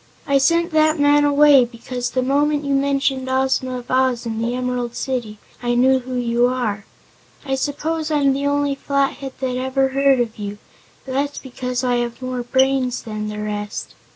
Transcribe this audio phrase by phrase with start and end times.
[0.25, 4.55] I sent that man away because the moment you mentioned Ozma of Oz, and the
[4.55, 6.85] Emerald City, I knew who you are.
[7.45, 10.57] I suppose I'm the only Flathead that ever heard of you,
[11.05, 13.93] but that's because I have more brains than the rest."